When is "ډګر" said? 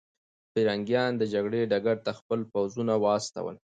1.71-1.97